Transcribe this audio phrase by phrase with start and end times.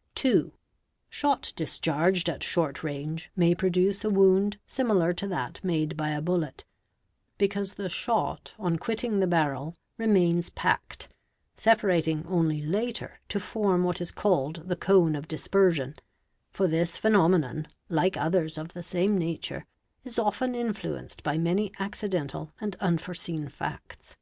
[0.00, 0.52] id' 2.
[1.10, 6.22] Shot discharged at short range may produce a wound similar to that made by a
[6.22, 6.64] bullet;
[7.36, 11.08] because the shot on quitting the barrel remains_ packed,
[11.54, 15.94] separating only later to form what is called the cone of dispersion,'
[16.54, 19.66] for this phenomenon, like others of the same nature,
[20.02, 24.16] is often influenced_ by many accidental and unforeseen facts.